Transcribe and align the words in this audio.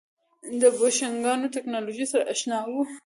د 0.61 0.63
بوشنګانو 0.77 1.51
ټکنالوژۍ 1.55 2.05
سره 2.11 2.23
اشنا 2.33 2.57
وو. 2.71 2.81